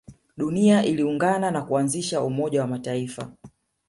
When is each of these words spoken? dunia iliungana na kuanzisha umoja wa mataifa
dunia 0.37 0.83
iliungana 0.83 1.51
na 1.51 1.61
kuanzisha 1.61 2.21
umoja 2.23 2.61
wa 2.61 2.67
mataifa 2.67 3.31